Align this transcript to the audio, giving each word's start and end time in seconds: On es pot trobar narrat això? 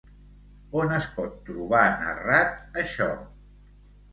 On 0.79 0.93
es 0.95 1.09
pot 1.17 1.35
trobar 1.49 1.83
narrat 2.07 2.81
això? 2.85 3.11